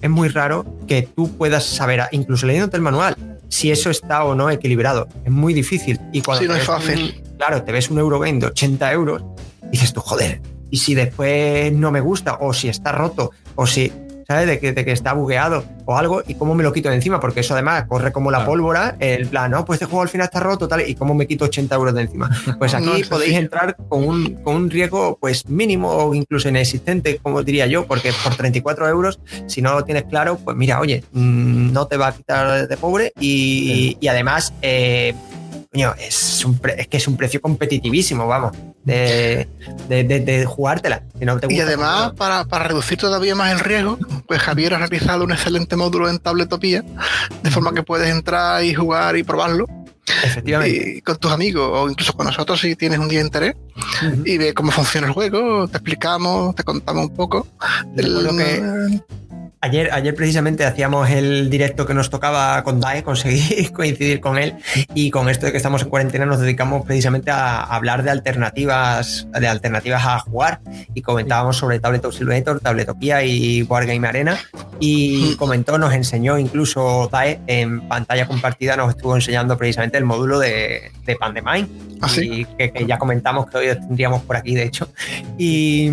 [0.00, 3.16] es muy raro que tú puedas saber, incluso leyéndote el manual,
[3.54, 5.06] si eso está o no equilibrado.
[5.24, 6.00] Es muy difícil.
[6.12, 9.22] Y cuando sí, no es fácil claro, te ves un Eurogame de 80 euros
[9.70, 10.40] dices tú, joder,
[10.70, 13.92] y si después no me gusta, o si está roto, o si,
[14.26, 14.46] ¿sabes?
[14.46, 17.20] De que, de que está bugueado o algo, y cómo me lo quito de encima,
[17.20, 20.26] porque eso además corre como la pólvora, el plan, no, pues este juego al final
[20.26, 22.30] está roto, tal, y cómo me quito 80 euros de encima.
[22.58, 27.42] Pues aquí podéis entrar con un, con un riesgo pues mínimo o incluso inexistente, como
[27.42, 31.72] diría yo, porque por 34 euros, si no lo tienes claro, pues mira, oye, mm,
[31.72, 34.52] no te va a quitar de pobre y, y además...
[34.62, 35.14] Eh,
[35.74, 38.52] es, es que es un precio competitivísimo, vamos,
[38.84, 39.48] de,
[39.88, 41.02] de, jugártela.
[41.48, 46.08] y además, para, reducir todavía más el riesgo, pues Javier ha realizado un excelente módulo
[46.08, 46.84] en Tabletopía,
[47.42, 49.66] de forma que puedes entrar y jugar y probarlo.
[50.22, 50.98] Efectivamente.
[50.98, 53.54] Y con tus amigos o incluso con nosotros si tienes un día de interés
[54.24, 57.46] y ve cómo funciona el juego, te explicamos, te contamos un poco.
[57.96, 59.00] lo que,
[59.64, 64.56] Ayer, ayer precisamente hacíamos el directo que nos tocaba con DAE, conseguí coincidir con él
[64.92, 69.26] y con esto de que estamos en cuarentena nos dedicamos precisamente a hablar de alternativas,
[69.32, 70.60] de alternativas a jugar
[70.92, 74.38] y comentábamos sobre Tabletop Simulator, Tabletopía y Wargame Arena
[74.80, 80.40] y comentó, nos enseñó incluso DAE en pantalla compartida, nos estuvo enseñando precisamente el módulo
[80.40, 84.88] de, de Pandemind ¿Ah, y que, ya comentamos que hoy tendríamos por aquí de hecho
[85.38, 85.90] y,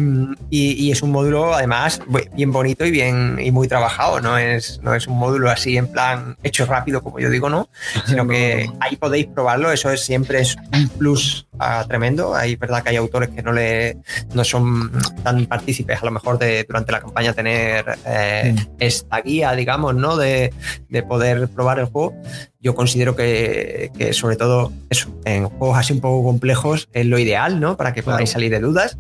[0.49, 2.01] y, es un módulo además
[2.33, 5.77] bien bonito y bien y muy muy trabajado, no es, no es un módulo así
[5.77, 7.69] en plan hecho rápido, como yo digo, ¿no?
[8.07, 12.33] Sino que ahí podéis probarlo, eso es siempre es un plus ah, tremendo.
[12.33, 13.97] Hay verdad que hay autores que no le
[14.33, 14.91] no son
[15.23, 20.17] tan partícipes a lo mejor de durante la campaña tener eh, esta guía, digamos, ¿no?
[20.17, 20.51] De,
[20.89, 22.15] de, poder probar el juego.
[22.61, 27.19] Yo considero que, que, sobre todo eso, en juegos así un poco complejos es lo
[27.19, 27.77] ideal, ¿no?
[27.77, 28.97] Para que podáis salir de dudas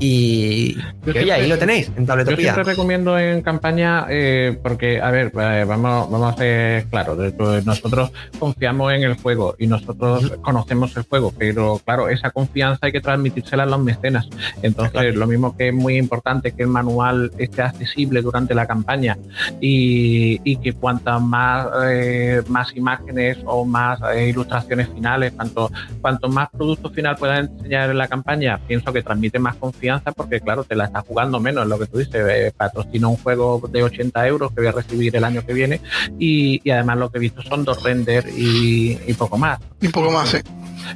[0.00, 0.76] y,
[1.30, 2.36] ahí lo tenéis, en Tabletopía.
[2.36, 7.16] Yo siempre recomiendo en campaña, eh, porque, a ver, eh, vamos, vamos a ser claros,
[7.64, 12.92] nosotros confiamos en el juego y nosotros conocemos el juego, pero claro, esa confianza hay
[12.92, 14.28] que transmitírsela a los mecenas.
[14.62, 19.16] Entonces, lo mismo que es muy importante que el manual esté accesible durante la campaña
[19.60, 26.90] y, que cuantas más, eh, más imágenes o más ilustraciones finales, cuanto, cuanto más producto
[26.90, 29.83] final puedas enseñar en la campaña, pienso que transmite más confianza
[30.16, 33.62] porque, claro, te la estás jugando menos, lo que tú dices, eh, patrocino un juego
[33.70, 35.80] de 80 euros que voy a recibir el año que viene
[36.18, 39.58] y, además lo que he visto son dos renders y, poco más.
[39.80, 40.38] Y poco más, sí.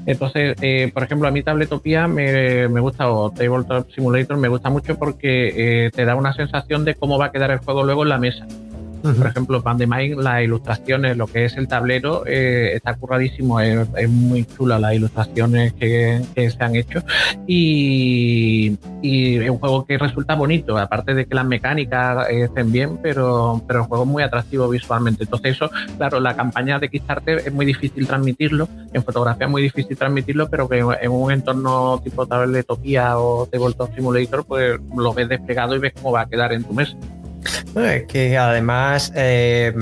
[0.07, 4.71] Entonces, eh, por ejemplo, a mí Tabletopía me, me gusta, o Tabletop Simulator me gusta
[4.71, 8.03] mucho porque eh, te da una sensación de cómo va a quedar el juego luego
[8.03, 8.47] en la mesa.
[9.03, 14.45] Por ejemplo, Pandemic, las ilustraciones, lo que es el tablero, eh, está curradísimo, es, muy
[14.45, 17.03] chula las ilustraciones que, se han hecho
[17.47, 23.63] y, es un juego que resulta bonito, aparte de que las mecánicas estén bien, pero,
[23.67, 25.25] pero el juego es muy atractivo visualmente.
[25.25, 29.63] Entonces eso, claro, la campaña de Kickstarter es muy difícil transmitirlo, en fotografía es muy
[29.63, 35.29] difícil transmitirlo, pero que en un entorno tipo Tabletopía o Tabletop Simulator, pues lo ves
[35.29, 36.97] desplegado y ves cómo va a quedar en tu mesa.
[37.77, 39.73] Es que además, eh,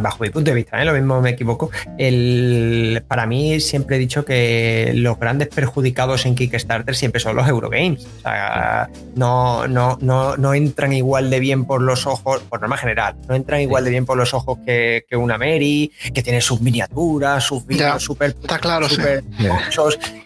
[0.00, 0.84] bajo mi punto de vista, ¿eh?
[0.84, 6.34] lo mismo me equivoco, el, para mí siempre he dicho que los grandes perjudicados en
[6.34, 8.04] Kickstarter siempre son los Eurogames.
[8.04, 12.76] O sea, no, no, no, no entran igual de bien por los ojos, por norma
[12.76, 16.40] general, no entran igual de bien por los ojos que, que una Mary, que tiene
[16.40, 19.22] sus miniaturas, sus vídeos súper claro, super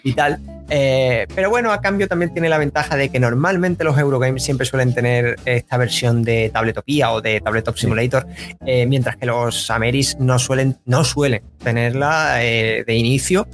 [0.02, 0.40] y tal.
[0.70, 4.66] Eh, pero bueno, a cambio también tiene la ventaja de que normalmente los Eurogames siempre
[4.66, 8.26] suelen tener esta versión de Tabletopía o de Tabletop Simulator,
[8.64, 13.46] eh, mientras que los Ameris no suelen, no suelen tenerla eh, de inicio.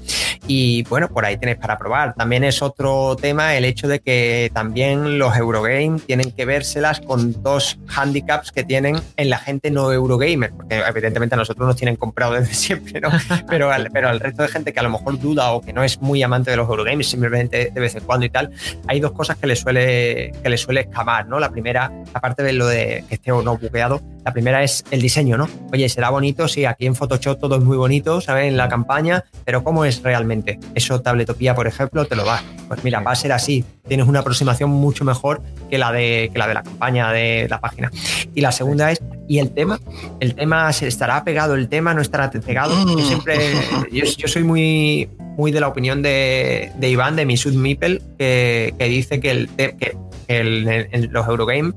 [0.47, 2.15] Y bueno, por ahí tenéis para probar.
[2.15, 7.43] También es otro tema el hecho de que también los Eurogames tienen que vérselas con
[7.43, 11.97] dos handicaps que tienen en la gente no Eurogamer, porque evidentemente a nosotros nos tienen
[11.97, 13.11] comprado desde siempre, ¿no?
[13.49, 15.83] Pero al, pero al resto de gente que a lo mejor duda o que no
[15.83, 18.51] es muy amante de los Eurogames, simplemente de vez en cuando y tal,
[18.87, 21.39] hay dos cosas que le suele, que le suele escamar, ¿no?
[21.39, 25.01] La primera, aparte de lo de que esté o no buqueado, la primera es el
[25.01, 25.49] diseño, ¿no?
[25.73, 28.47] Oye, será bonito, sí, aquí en Photoshop todo es muy bonito, ¿sabes?
[28.47, 30.59] En la campaña, pero ¿cómo es realmente?
[30.75, 32.43] Eso Tabletopía, por ejemplo, te lo va.
[32.69, 33.65] Pues mira, va a ser así.
[33.87, 37.61] Tienes una aproximación mucho mejor que la de, que la, de la campaña de la
[37.61, 37.91] página.
[38.35, 39.79] Y la segunda es, ¿y el tema?
[40.19, 41.55] ¿El tema se estará pegado?
[41.55, 42.75] ¿El tema no estará pegado?
[42.97, 43.53] Yo siempre,
[43.93, 48.85] yo, soy muy, muy de la opinión de, de Iván, de Misud Mipel, que, que
[48.87, 49.97] dice que, el, que
[50.29, 51.75] el, los Eurogames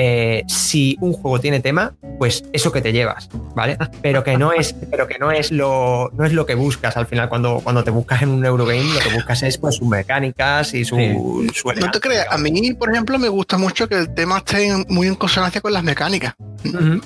[0.00, 3.76] eh, si un juego tiene tema, pues eso que te llevas, ¿vale?
[4.00, 7.06] Pero que no es, pero que no es lo, no es lo que buscas al
[7.08, 10.72] final cuando, cuando te buscas en un Eurogame, lo que buscas es pues sus mecánicas
[10.72, 14.38] y su, No te creas, a mí, por ejemplo, me gusta mucho que el tema
[14.38, 16.34] esté muy en consonancia con las mecánicas.
[16.62, 17.00] no,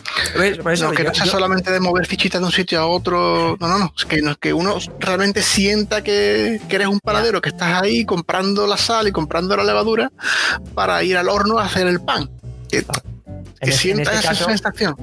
[0.93, 3.57] que no sea solamente de mover fichitas de un sitio a otro.
[3.59, 3.95] No, no, no.
[3.97, 8.05] Es que, no, es que uno realmente sienta que, eres un paradero, que estás ahí
[8.05, 10.13] comprando la sal y comprando la levadura
[10.75, 12.29] para ir al horno a hacer el pan
[13.61, 14.97] que, sienta este esa caso, sensación.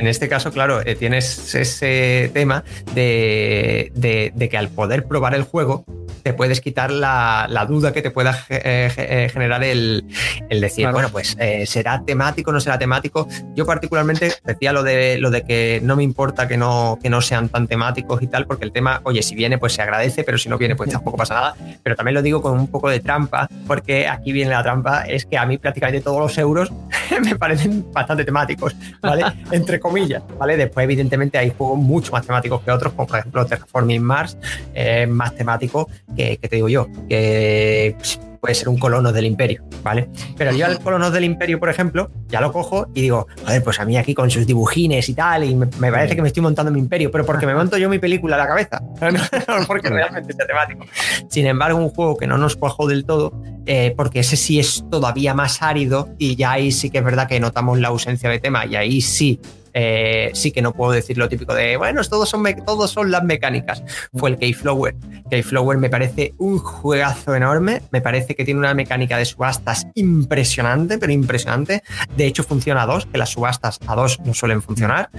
[0.00, 5.42] En este caso, claro, eh, tienes ese tema de, de, que al poder probar el
[5.42, 5.84] juego,
[6.22, 10.06] te puedes quitar la, duda que te pueda eh, eh, generar el,
[10.48, 11.36] decir, bueno, pues
[11.66, 13.28] será temático, no será temático.
[13.54, 17.20] Yo particularmente decía lo de lo de que no me importa que no, que no
[17.20, 20.38] sean tan temáticos y tal, porque el tema, oye, si viene, pues se agradece, pero
[20.38, 21.56] si no viene, pues tampoco pasa nada.
[21.82, 25.26] Pero también lo digo con un poco de trampa, porque aquí viene la trampa, es
[25.26, 26.72] que a mí prácticamente todos los euros
[27.22, 29.24] me parecen bastante temáticos, ¿vale?
[29.50, 30.56] Entre comillas, ¿vale?
[30.56, 34.36] Después, evidentemente, hay juegos mucho más temáticos que otros, como por ejemplo Terraforming Mars,
[34.72, 37.96] eh, más temático que, que, te digo yo, que
[38.40, 40.08] puede ser un colono del imperio, ¿vale?
[40.36, 43.78] Pero yo al colono del imperio, por ejemplo, ya lo cojo y digo, joder, pues
[43.80, 46.72] a mí aquí con sus dibujines y tal, y me, parece que me estoy montando
[46.72, 50.32] mi imperio, pero porque me monto yo mi película a la cabeza, no porque realmente
[50.32, 50.86] sea temático.
[51.28, 54.84] Sin embargo, un juego que no nos cuajó del todo, eh, porque ese sí es
[54.90, 58.38] todavía más árido y ya ahí sí que es verdad que notamos la ausencia de
[58.38, 59.38] tema y ahí sí
[59.74, 63.22] eh, sí que no puedo decir lo típico de, bueno, todos son, todos son las
[63.22, 63.82] mecánicas.
[64.14, 64.94] Fue el Keyflower.
[65.30, 70.98] Keyflower me parece un juegazo enorme, me parece que tiene una mecánica de subastas impresionante,
[70.98, 71.82] pero impresionante.
[72.16, 75.10] De hecho, funciona a dos, que las subastas a dos no suelen funcionar.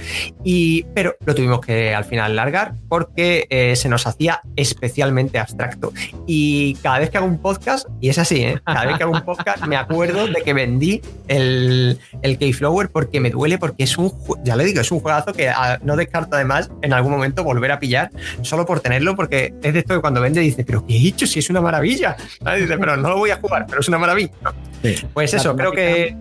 [0.43, 5.93] Y, pero lo tuvimos que al final largar porque eh, se nos hacía especialmente abstracto.
[6.27, 8.61] Y cada vez que hago un podcast, y es así, ¿eh?
[8.65, 13.19] cada vez que hago un podcast me acuerdo de que vendí el, el Keyflower porque
[13.19, 14.11] me duele, porque es un
[14.43, 17.71] ya le digo, es un juegazo que ah, no descarto además en algún momento volver
[17.71, 20.95] a pillar solo por tenerlo, porque es de esto que cuando vende dice, pero ¿qué
[20.95, 21.27] he dicho?
[21.27, 22.15] Si es una maravilla.
[22.57, 24.31] Dice, pero no lo voy a jugar, pero es una maravilla.
[25.13, 26.15] Pues eso, creo que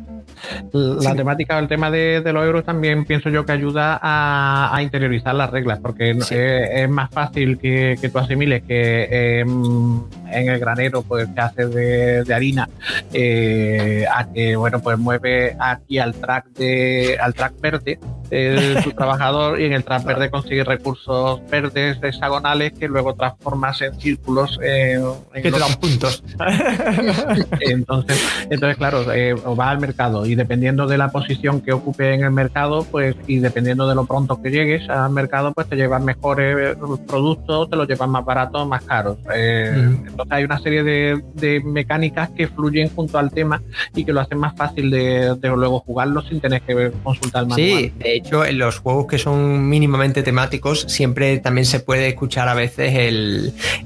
[0.83, 5.51] la temática, el tema de, los euros también pienso yo que ayuda a, interiorizar las
[5.51, 11.41] reglas, porque es, más fácil que, tú asimiles que em, en el granero pues se
[11.41, 12.69] hace de, harina
[13.13, 17.99] eh, a que bueno pues mueve aquí al track de al track verde
[18.31, 23.81] de su trabajador y en el track verde consigue recursos verdes hexagonales que luego transformas
[23.83, 25.01] en círculos eh,
[25.35, 26.23] que te dan puntos
[27.61, 32.25] entonces entonces claro eh, va al mercado y dependiendo de la posición que ocupe en
[32.25, 36.03] el mercado, pues y dependiendo de lo pronto que llegues al mercado, pues te llevas
[36.03, 39.19] mejores productos, te los llevas más baratos, más caros.
[39.35, 39.97] Eh,
[40.29, 43.63] Hay una serie de, mecánicas que fluyen junto al tema
[43.95, 47.69] y que lo hacen más fácil de, luego jugarlo sin tener que consultar el manual.
[47.69, 52.49] Sí, de hecho, en los juegos que son mínimamente temáticos, siempre también se puede escuchar
[52.49, 52.95] a veces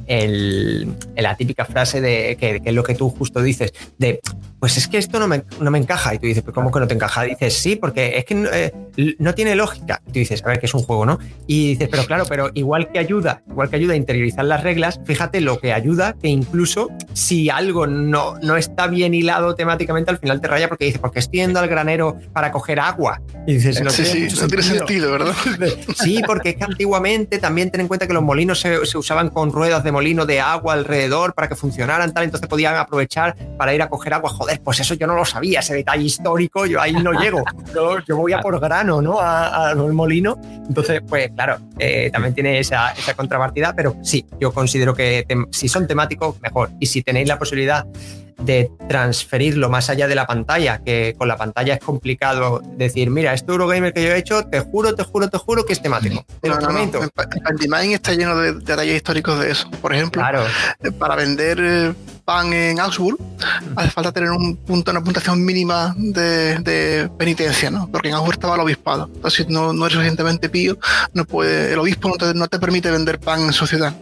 [0.08, 4.20] el, la típica frase de que, que, es lo que tú justo dices, de
[4.64, 6.14] pues es que esto no me, no me encaja.
[6.14, 7.24] Y tú dices, pero ¿cómo que no te encaja?
[7.24, 8.72] dices, sí, porque es que no, eh,
[9.18, 10.00] no tiene lógica.
[10.06, 11.18] Y tú dices, a ver, que es un juego, ¿no?
[11.46, 15.00] Y dices, pero claro, pero igual que ayuda, igual que ayuda a interiorizar las reglas,
[15.04, 20.16] fíjate lo que ayuda, que incluso si algo no, no está bien hilado temáticamente, al
[20.16, 23.20] final te raya porque dices, porque estoy yendo al granero para coger agua.
[23.46, 25.34] Y dices, no, sí, tiene, sí, no tiene sentido, ¿verdad?
[26.02, 29.28] sí, porque es que antiguamente también ten en cuenta que los molinos se, se usaban
[29.28, 33.74] con ruedas de molino de agua alrededor para que funcionaran, tal, entonces podían aprovechar para
[33.74, 34.30] ir a coger agua.
[34.30, 37.42] Joder, pues eso yo no lo sabía, ese detalle histórico, yo ahí no llego.
[38.06, 39.20] Yo, voy a por grano, ¿no?
[39.20, 40.38] Al molino.
[40.66, 45.68] Entonces, pues claro, eh, también tiene esa, esa, contrapartida, pero sí, yo considero que si
[45.68, 46.70] son temáticos, mejor.
[46.80, 47.86] Y si tenéis la posibilidad
[48.38, 53.32] de transferirlo más allá de la pantalla, que con la pantalla es complicado decir, mira,
[53.34, 56.24] este Eurogamer que yo he hecho, te juro, te juro, te juro que es temático.
[56.40, 56.78] Te no, no,
[57.94, 59.70] está lleno de detalles históricos de eso.
[59.80, 60.22] Por ejemplo,
[60.82, 61.94] eh, para vender eh,
[62.24, 63.18] pan en Augsburg,
[63.76, 67.90] hace falta tener un punto, una puntuación mínima de, penitencia, ¿no?
[67.90, 69.10] Porque en Augsburg estaba el obispado.
[69.14, 70.78] Entonces, si no, no eres suficientemente pío,
[71.12, 73.94] no puede, el obispo no te, no te permite vender pan en su ciudad.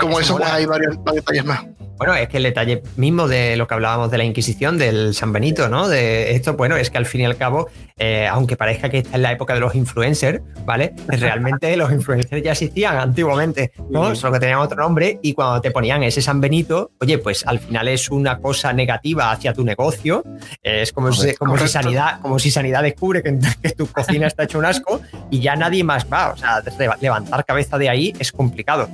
[0.00, 1.60] Como eso, pues hay varios detalles más.
[1.98, 5.32] Bueno, es que el detalle mismo de lo que hablábamos de la Inquisición, del San
[5.32, 5.88] Benito, ¿no?
[5.88, 9.16] De esto, bueno, es que al fin y al cabo, eh, aunque parezca que está
[9.16, 10.94] en la época de los influencers, ¿vale?
[11.08, 14.14] Realmente los influencers ya existían antiguamente, ¿no?
[14.14, 17.58] Solo que tenían otro nombre y cuando te ponían ese San Benito, oye, pues al
[17.58, 20.22] final es una cosa negativa hacia tu negocio.
[20.62, 24.44] Es como, si, como si, sanidad, como si sanidad descubre que, que tu cocina está
[24.44, 26.30] hecho un asco y ya nadie más va.
[26.30, 26.62] O sea,
[27.00, 28.88] levantar cabeza de ahí es complicado.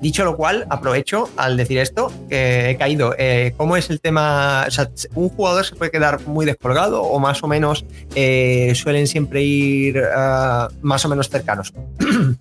[0.00, 3.14] Dicho lo cual, aprovecho al decir esto que he caído.
[3.18, 4.66] Eh, ¿Cómo es el tema?
[5.14, 10.02] ¿Un jugador se puede quedar muy descolgado o más o menos eh, suelen siempre ir
[10.14, 11.72] ah, más o menos cercanos?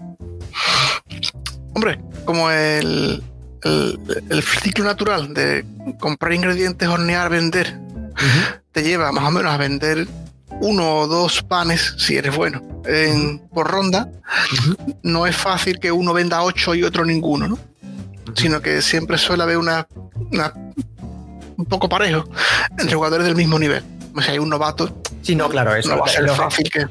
[1.75, 3.23] Hombre, como el,
[3.63, 5.65] el, ciclo natural de
[5.99, 7.79] comprar ingredientes, hornear, vender,
[8.71, 10.07] te lleva más o menos a vender
[10.61, 12.61] uno o dos panes, si eres bueno,
[13.51, 14.11] por ronda,
[15.01, 17.57] no es fácil que uno venda ocho y otro ninguno, ¿no?
[18.35, 19.87] Sino que siempre suele haber una,
[21.57, 22.25] un poco parejo
[22.77, 23.83] entre jugadores del mismo nivel.
[24.15, 25.01] O sea, hay un novato.
[25.21, 26.85] Sí, no, claro, eso va a ser fácil que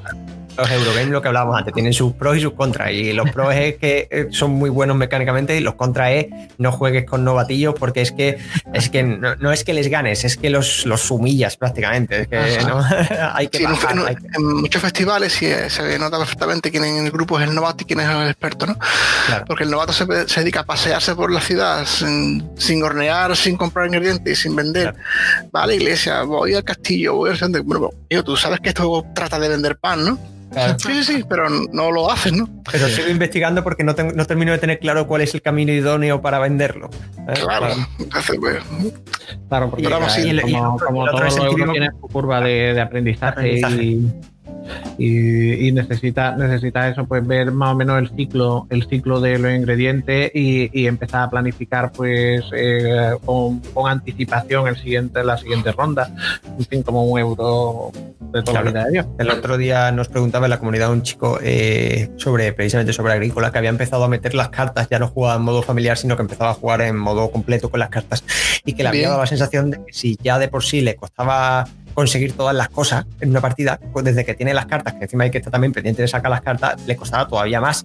[0.56, 2.92] los Eurogames, lo que hablábamos antes, tienen sus pros y sus contras.
[2.92, 6.26] Y los pros es que eh, son muy buenos mecánicamente y los contras es
[6.58, 8.38] no juegues con novatillos porque es que,
[8.72, 12.22] es que no, es que les ganes, es que los, los humillas prácticamente.
[12.22, 12.36] Es que
[13.34, 17.48] hay que, En muchos festivales sí, eh, se nota perfectamente quién en el grupo es
[17.48, 18.76] el novato y quién es el experto, ¿no?
[19.46, 24.40] Porque el novato se, dedica a pasearse por la ciudad sin, hornear, sin comprar ingredientes,
[24.40, 24.94] sin vender.
[25.54, 27.90] Va a la iglesia, voy al castillo, voy al Bueno,
[28.24, 30.18] tú sabes que esto trata de vender pan, ¿no?
[30.78, 32.48] Sí, sí, pero no lo haces, ¿no?
[32.70, 36.20] Pero sigo investigando porque no, no, termino de tener claro cuál es el camino idóneo
[36.20, 36.90] para venderlo.
[37.28, 37.34] ¿eh?
[37.42, 38.62] Claro, entonces, pues,
[39.48, 44.12] Claro, porque como, como todo lo tiene su curva de, aprendizaje, Y,
[45.72, 50.30] necesita, necesita eso, pues ver más o menos el ciclo, el ciclo de los ingredientes
[50.34, 56.10] y, empezar a planificar pues eh, con, anticipación el siguiente, la siguiente ronda,
[56.58, 59.06] en fin, como un euro de toda la vida de Dios.
[59.18, 63.52] El otro día nos preguntaba en la comunidad un chico eh, sobre precisamente sobre agrícola
[63.52, 66.22] que había empezado a meter las cartas, ya no jugaba en modo familiar, sino que
[66.22, 68.24] empezaba a jugar en modo completo con las cartas.
[68.64, 70.96] Y que le había dado la sensación de que si ya de por sí le
[70.96, 75.04] costaba conseguir todas las cosas en una partida, pues desde que tiene las cartas, que
[75.04, 77.84] encima hay que estar también pendiente de sacar las cartas, le costaba todavía más.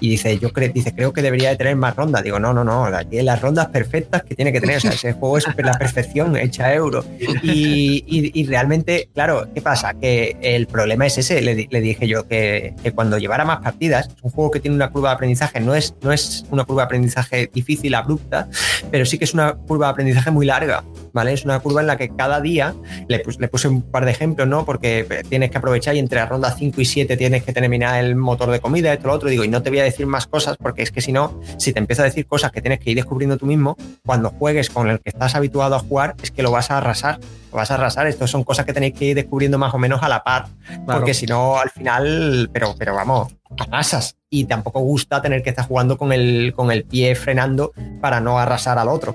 [0.00, 2.22] Y dice, yo creo, dice, creo que debería de tener más rondas.
[2.22, 4.78] Digo, no, no, no, las rondas perfectas que tiene que tener.
[4.78, 7.04] O sea, ese juego es la perfección hecha euro.
[7.42, 9.94] Y, realmente, claro, ¿qué pasa?
[9.94, 14.50] Que el problema es ese, le, dije yo, que, cuando llevara más partidas, un juego
[14.50, 17.94] que tiene una curva de aprendizaje, no es, no es una curva de aprendizaje difícil,
[17.94, 18.48] abrupta,
[18.90, 20.84] pero sí que es una curva de aprendizaje muy larga.
[21.12, 21.32] ¿Vale?
[21.32, 22.74] Es una curva en la que cada día
[23.08, 24.64] le, puse un par de ejemplos, ¿no?
[24.64, 28.02] Porque eh, tienes que aprovechar y entre la ronda 5 y 7 tienes que terminar
[28.04, 29.28] el motor de comida, esto, lo otro.
[29.28, 31.72] Digo, y no te voy a decir más cosas porque es que si no, si
[31.72, 34.88] te empiezo a decir cosas que tienes que ir descubriendo tú mismo, cuando juegues con
[34.88, 37.18] el que estás habituado a jugar, es que lo vas a arrasar.
[37.50, 38.06] Lo vas a arrasar.
[38.06, 40.46] Estas son cosas que tenéis que ir descubriendo más o menos a la par.
[40.86, 44.16] Porque si no, al final, pero, pero vamos, arrasas.
[44.28, 48.38] Y tampoco gusta tener que estar jugando con el, con el pie frenando para no
[48.38, 49.14] arrasar al otro.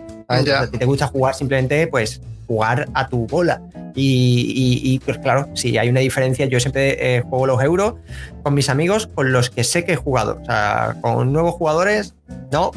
[0.71, 2.21] Si te gusta jugar simplemente, pues
[2.52, 3.62] jugar a tu bola.
[3.95, 7.95] Y, pues claro, si hay una diferencia, yo siempre eh, juego los euros
[8.43, 10.39] con mis amigos con los que sé que he jugado.
[10.41, 12.13] O sea, con nuevos jugadores,
[12.52, 12.71] no.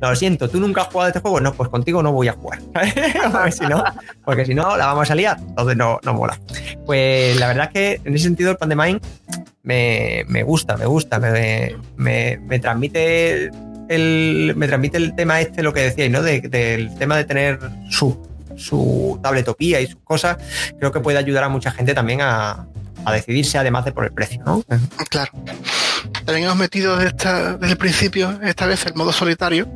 [0.00, 2.32] no, lo siento, tú nunca has jugado este juego, no, pues contigo no voy a
[2.32, 2.60] jugar.
[3.32, 3.84] porque si no,
[4.24, 6.38] porque si no, la vamos a liar, entonces no, no mola.
[6.84, 9.00] Pues la verdad es que en ese sentido el Pandemind
[9.64, 13.50] me, me gusta, me gusta, me, me, me transmite
[13.88, 16.22] el, me transmite el tema este, lo que decíais, ¿no?
[16.22, 17.58] del tema de tener
[17.90, 18.16] su,
[18.56, 20.36] su tabletopía y sus cosas,
[20.78, 22.66] creo que puede ayudar a mucha gente también a,
[23.12, 24.62] decidirse, además de por el precio, ¿no?
[25.10, 25.32] Claro.
[26.24, 29.68] También hemos metido desde, el principio, esta vez, el modo solitario,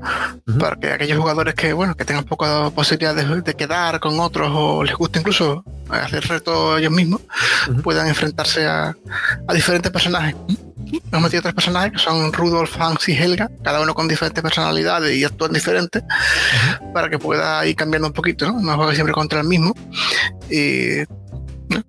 [0.58, 4.84] para que aquellos jugadores que, bueno, que tengan poca posibilidad de, quedar con otros o
[4.84, 7.20] les guste incluso hacer retos ellos mismos,
[7.82, 8.96] puedan enfrentarse a,
[9.46, 10.36] a diferentes personajes
[11.12, 15.16] hemos metido tres personajes que son Rudolf, Hans y Helga, cada uno con diferentes personalidades
[15.16, 16.02] y actúan diferentes,
[16.92, 18.60] para que pueda ir cambiando un poquito, ¿no?
[18.60, 19.74] No juegue siempre contra el mismo.
[20.50, 21.04] Y,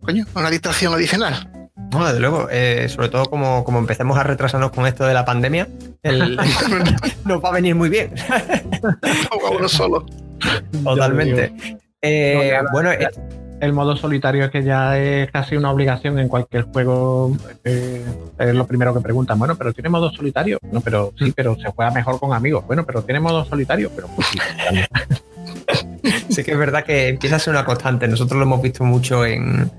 [0.02, 1.59] coño, una distracción adicional.
[1.92, 5.26] No, desde luego, eh, sobre todo como, como empecemos a retrasarnos con esto de la
[5.26, 5.68] pandemia,
[7.26, 8.14] nos va a venir muy bien.
[9.58, 10.06] uno solo.
[10.84, 11.54] Totalmente.
[12.02, 13.10] Eh, bueno, eh,
[13.60, 17.36] el modo solitario es que ya es casi una obligación en cualquier juego.
[17.64, 18.06] Eh,
[18.38, 19.38] es lo primero que preguntan.
[19.38, 20.60] Bueno, pero ¿tiene modo solitario?
[20.72, 22.66] No, pero sí, pero se juega mejor con amigos.
[22.66, 23.92] Bueno, pero ¿tiene modo solitario?
[23.96, 24.40] Pero pues sí.
[26.30, 28.08] sí que es verdad que empieza a ser una constante.
[28.08, 29.70] Nosotros lo hemos visto mucho en,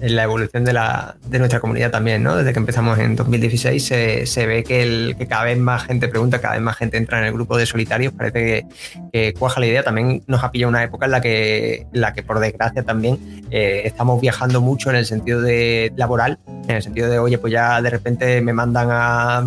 [0.00, 2.36] en la evolución de, la, de nuestra comunidad también, ¿no?
[2.36, 6.54] Desde que empezamos en 2016 se, se ve que, cada vez más gente pregunta, cada
[6.54, 8.66] vez más gente entra en el grupo de solitarios, parece
[9.12, 9.82] que, cuaja la idea.
[9.82, 13.18] También nos ha pillado una época en la que, la que por desgracia también
[13.50, 16.38] eh, estamos viajando mucho en el sentido de laboral,
[16.68, 19.44] en el sentido de, oye, pues ya de repente me mandan a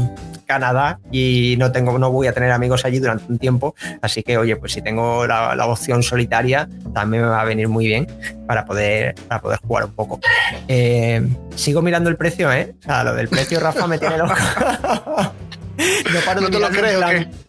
[0.52, 3.74] Canadá y no tengo, no voy a tener amigos allí durante un tiempo.
[4.02, 7.86] Así que, oye, pues si tengo la, opción solitaria, también me va a venir muy
[7.86, 8.06] bien
[8.52, 10.20] para poder, para poder jugar un poco.
[10.68, 11.26] Eh,
[11.56, 12.76] sigo mirando el precio, ¿eh?
[12.82, 14.34] O sea, lo del precio, Rafa, me tiene loco.
[16.41, 16.99] no te lo creo.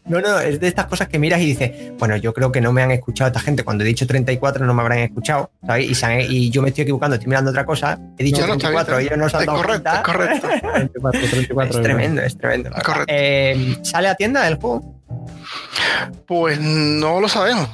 [0.05, 2.73] No, no, es de estas cosas que miras y dices, bueno, yo creo que no
[2.73, 3.65] me han escuchado esta gente.
[3.65, 5.91] Cuando he dicho 34 no me habrán escuchado, ¿sabes?
[6.31, 7.99] Y, yo me estoy equivocando, estoy mirando otra cosa.
[8.17, 10.03] He dicho 34, ellos no se han dado correcto, cuenta.
[10.05, 10.49] correcto.
[10.73, 12.71] 34, 34, es tremendo, es tremendo.
[13.09, 15.02] Eh, ¿Sale a tienda el juego?
[16.27, 17.69] Pues no lo sabemos.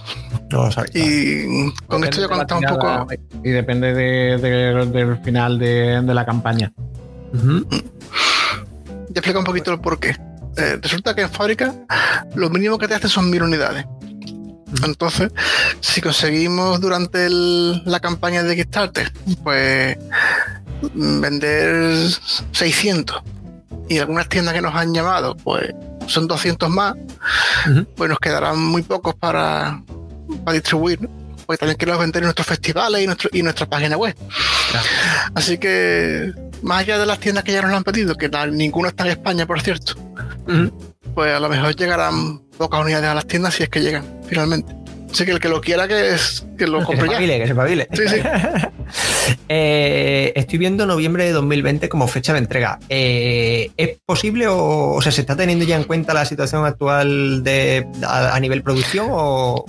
[0.51, 0.97] No lo sabemos.
[0.97, 3.07] Y con esto ya contado un poco.
[3.45, 6.72] Y depende del final de, la campaña.
[7.32, 10.16] Ya explica un poquito el porqué.
[10.57, 11.72] Eh, resulta que en fábrica
[12.34, 13.86] lo mínimo que te hacen son mil unidades.
[14.84, 15.30] Entonces,
[15.80, 19.12] si conseguimos durante la campaña de Kickstarter,
[19.43, 19.97] pues
[20.95, 22.09] vender
[22.53, 23.22] 600
[23.89, 25.74] y algunas tiendas que nos han llamado, pues
[26.09, 26.94] son 200 más,
[27.96, 29.82] pues nos quedarán muy pocos para,
[30.44, 30.98] para distribuir,
[31.46, 34.16] porque también queremos vender en nuestros festivales y, nuestro, y nuestra página web.
[35.34, 36.32] Así que,
[36.62, 39.11] más allá de las tiendas que ya nos lo han pedido, que ninguno está en
[39.11, 39.94] España, por cierto,
[41.14, 44.74] pues a lo mejor llegarán pocas unidades a las tiendas si es que llegan finalmente.
[45.11, 47.38] Así que el que lo quiera que, es, que lo compre que se ya.
[47.38, 47.54] Que se
[47.92, 48.20] Sí, sí.
[49.49, 52.79] Eh, estoy viendo noviembre de 2020 como fecha de entrega.
[52.89, 57.43] Eh, ¿Es posible o, o sea, se está teniendo ya en cuenta la situación actual
[57.43, 59.64] de a, nivel producción o,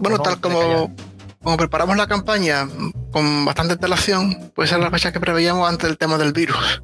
[0.00, 0.94] bueno, tal como
[1.42, 2.68] como preparamos la campaña
[3.12, 6.82] con bastante antelación, puede ser la fecha que preveíamos antes del tema del virus.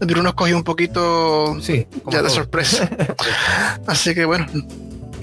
[0.00, 2.88] El virus nos cogió un poquito ya de sorpresa.
[3.86, 4.46] así que bueno,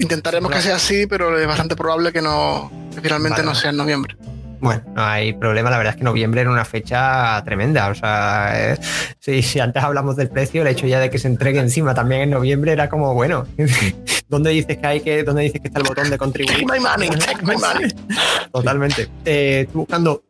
[0.00, 2.70] intentaremos que sea así, pero es bastante probable que no
[3.00, 4.16] finalmente no sea en noviembre.
[4.60, 5.70] Bueno, no hay problema.
[5.70, 7.88] La verdad es que noviembre era una fecha tremenda.
[7.88, 8.76] O sea,
[9.18, 12.30] si, antes hablamos del precio, el hecho ya de que se entregue encima también en
[12.30, 13.46] noviembre era como, bueno,
[14.28, 16.66] ¿dónde dices que hay que, dónde dices que está el botón de contribuir?
[16.66, 17.10] My money,
[17.42, 17.94] my money.
[18.52, 19.08] Totalmente.
[19.24, 20.22] Eh, buscando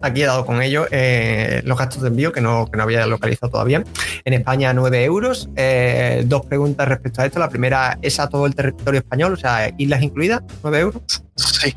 [0.00, 3.06] aquí he dado con ello eh, los gastos de envío que no, que no había
[3.06, 3.84] localizado todavía.
[4.24, 5.48] En España 9 euros.
[5.56, 7.38] Eh, dos preguntas respecto a esto.
[7.38, 11.02] La primera es a todo el territorio español, o sea, islas incluidas, 9 euros.
[11.36, 11.74] Sí.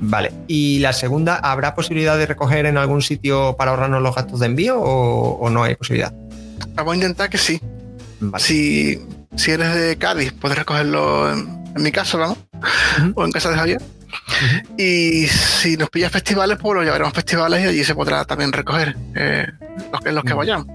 [0.00, 0.32] Vale.
[0.46, 4.46] Y la segunda, ¿habrá posibilidad de recoger en algún sitio para ahorrarnos los gastos de
[4.46, 6.12] envío o, no hay posibilidad?
[6.74, 7.60] Vamos a intentar que sí.
[8.38, 9.00] Si,
[9.46, 12.38] eres de Cádiz, puedes recogerlo en, mi casa, vamos,
[13.14, 13.82] o en casa de Javier.
[14.76, 18.52] Y si nos pillas festivales, pues lo llevaremos a festivales y allí se podrá también
[18.52, 19.46] recoger eh,
[19.90, 20.66] los, que, los que vayamos.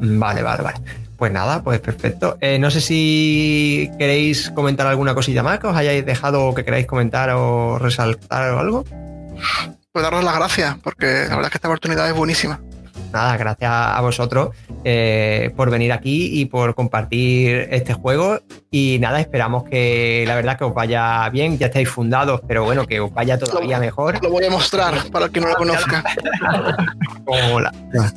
[0.00, 0.80] Vale, vale, vale.
[1.20, 2.38] Pues nada, pues perfecto.
[2.40, 6.64] Eh, no sé si queréis comentar alguna cosilla más que os hayáis dejado o que
[6.64, 8.84] queráis comentar o resaltar o algo.
[9.92, 12.62] Pues daros las gracias, porque la verdad es que esta oportunidad es buenísima.
[13.12, 14.50] Nada, gracias a vosotros
[14.84, 18.38] eh, por venir aquí y por compartir este juego.
[18.70, 21.58] Y nada, esperamos que la verdad que os vaya bien.
[21.58, 24.22] Ya estáis fundados, pero bueno, que os vaya todavía mejor.
[24.22, 26.04] Lo voy a mostrar para el que no lo conozca.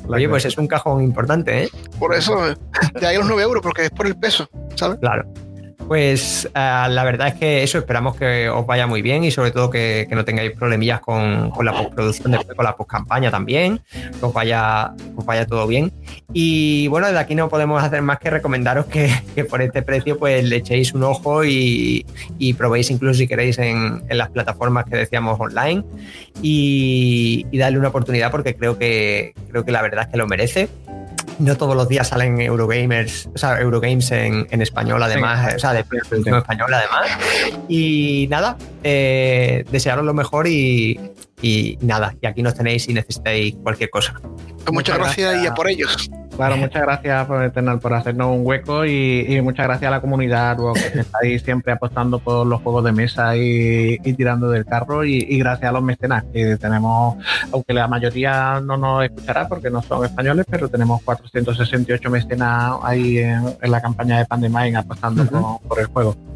[0.08, 1.68] Oye, pues es un cajón importante, ¿eh?
[1.98, 2.36] Por eso,
[3.00, 4.98] de ahí los 9 euros, porque es por el peso, ¿sabes?
[4.98, 5.24] Claro.
[5.86, 9.50] Pues uh, la verdad es que eso esperamos que os vaya muy bien y sobre
[9.50, 13.80] todo que, que no tengáis problemillas con, con, la postproducción de con la postcampaña también,
[13.92, 15.92] que os vaya, os vaya todo bien.
[16.32, 20.18] Y bueno, desde aquí no podemos hacer más que recomendaros que, que por este precio
[20.18, 22.06] pues le echéis un ojo y,
[22.56, 25.84] probéis incluso si queréis en, en, las plataformas que decíamos online
[26.40, 30.26] y, y darle una oportunidad porque creo que, creo que la verdad es que lo
[30.26, 30.68] merece
[31.38, 35.56] no todos los días salen Eurogamers, o sea, Eurogames en, en español, además, sí.
[35.56, 37.18] o sea, de producción española, además.
[37.68, 40.98] Y nada, eh, desearos lo mejor y,
[41.42, 44.14] y, nada, y aquí nos tenéis si necesitáis cualquier cosa.
[44.14, 46.10] Pues muchas, muchas gracias, gracias, y a por ellos.
[46.36, 50.56] Claro, muchas gracias por, por hacernos un hueco y, y, muchas gracias a la comunidad
[50.92, 55.24] que estáis siempre apostando por los juegos de mesa y, y tirando del carro y,
[55.28, 57.16] y, gracias a los mecenas que tenemos,
[57.52, 63.18] aunque la mayoría no nos escuchará porque no son españoles, pero tenemos 468 mecenas ahí
[63.18, 65.60] en, en la campaña de Pandemic apostando uh -huh.
[65.60, 66.33] por, por el juego.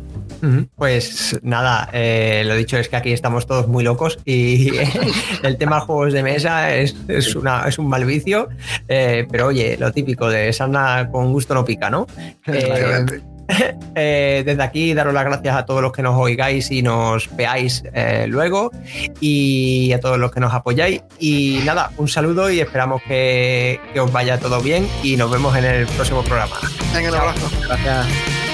[0.77, 4.71] Pues nada, eh, lo dicho es que aquí estamos todos muy locos y
[5.43, 8.49] el tema juegos de mesa es, es, una, es un mal vicio,
[8.89, 12.07] eh, pero oye, lo típico de sana con gusto no pica, ¿no?
[12.49, 13.23] Eh,
[13.95, 17.83] eh, desde aquí daros las gracias a todos los que nos oigáis y nos veáis
[17.93, 18.71] eh, luego
[19.21, 24.01] y a todos los que nos apoyáis y nada, un saludo y esperamos que, que
[24.01, 26.57] os vaya todo bien y nos vemos en el próximo programa.
[26.95, 27.51] Venga, un abrazo.
[27.67, 28.48] Gracias.